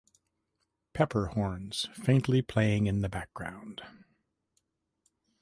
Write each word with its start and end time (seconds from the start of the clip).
Pepper" 0.93 1.27
horns 1.27 1.87
faintly 1.93 2.41
playing 2.41 2.87
in 2.87 3.01
the 3.01 3.07
background". 3.07 3.83